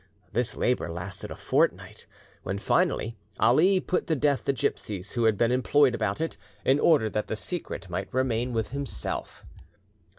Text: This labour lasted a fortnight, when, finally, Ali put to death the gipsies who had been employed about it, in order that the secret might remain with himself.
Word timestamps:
This 0.33 0.57
labour 0.57 0.89
lasted 0.89 1.29
a 1.29 1.35
fortnight, 1.35 2.07
when, 2.41 2.57
finally, 2.57 3.15
Ali 3.39 3.79
put 3.79 4.07
to 4.07 4.15
death 4.15 4.45
the 4.45 4.51
gipsies 4.51 5.11
who 5.11 5.25
had 5.25 5.37
been 5.37 5.51
employed 5.51 5.93
about 5.93 6.19
it, 6.19 6.37
in 6.65 6.79
order 6.79 7.07
that 7.11 7.27
the 7.27 7.35
secret 7.35 7.87
might 7.87 8.11
remain 8.11 8.51
with 8.51 8.69
himself. 8.69 9.45